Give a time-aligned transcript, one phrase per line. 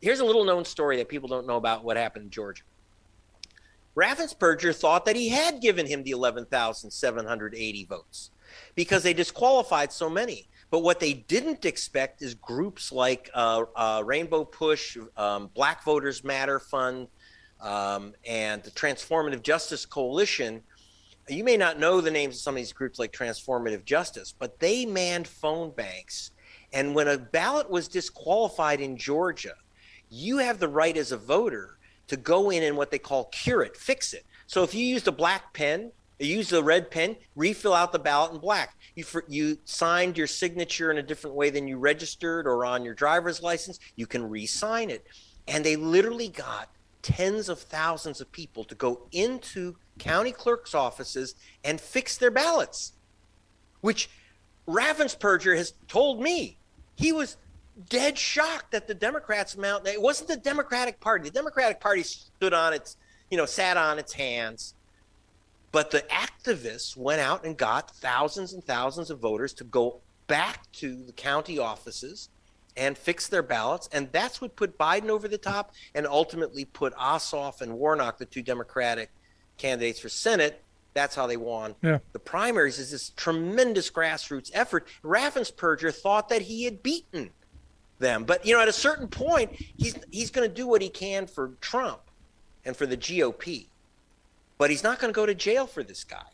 [0.00, 2.62] Here's a little known story that people don't know about what happened in Georgia.
[3.96, 8.30] Raffensperger thought that he had given him the 11,780 votes
[8.76, 10.48] because they disqualified so many.
[10.70, 16.22] But what they didn't expect is groups like uh, uh, Rainbow Push, um, Black Voters
[16.22, 17.08] Matter Fund,
[17.60, 20.62] um, and the Transformative Justice Coalition.
[21.28, 24.60] You may not know the names of some of these groups like Transformative Justice, but
[24.60, 26.30] they manned phone banks.
[26.72, 29.54] And when a ballot was disqualified in Georgia,
[30.10, 33.62] you have the right as a voter to go in and what they call cure
[33.62, 34.24] it, fix it.
[34.46, 37.98] So if you used a black pen, you used a red pen, refill out the
[37.98, 38.76] ballot in black.
[38.96, 42.94] You you signed your signature in a different way than you registered or on your
[42.94, 45.06] driver's license, you can re-sign it.
[45.46, 46.70] And they literally got
[47.02, 52.92] tens of thousands of people to go into county clerk's offices and fix their ballots,
[53.80, 54.10] which
[54.66, 56.58] Raffensperger has told me
[56.96, 57.36] he was
[57.88, 59.86] dead shocked that the Democrats amount.
[59.86, 61.24] It wasn't the Democratic Party.
[61.24, 62.96] The Democratic Party stood on its,
[63.30, 64.74] you know, sat on its hands.
[65.70, 70.70] But the activists went out and got thousands and thousands of voters to go back
[70.72, 72.30] to the county offices
[72.76, 73.88] and fix their ballots.
[73.92, 78.24] And that's what put Biden over the top and ultimately put Ossoff and Warnock, the
[78.24, 79.10] two Democratic
[79.58, 80.62] candidates for Senate.
[80.94, 81.98] That's how they won yeah.
[82.12, 82.78] the primaries.
[82.78, 84.88] Is this tremendous grassroots effort?
[85.04, 87.30] Raffensperger thought that he had beaten
[87.98, 90.88] them, but you know, at a certain point, he's he's going to do what he
[90.88, 92.00] can for Trump
[92.64, 93.66] and for the GOP,
[94.56, 96.26] but he's not going to go to jail for this guy.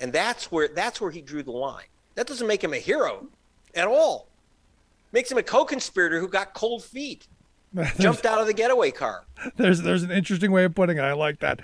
[0.00, 1.86] And that's where that's where he drew the line.
[2.14, 3.28] That doesn't make him a hero
[3.74, 4.28] at all
[5.14, 7.26] makes him a co-conspirator who got cold feet,
[7.98, 9.24] jumped out of the getaway car.
[9.56, 11.02] There's there's an interesting way of putting it.
[11.02, 11.60] I like that.